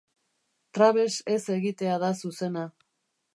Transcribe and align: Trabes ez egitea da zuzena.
Trabes 0.77 1.13
ez 1.35 1.39
egitea 1.57 1.99
da 2.05 2.11
zuzena. 2.25 2.65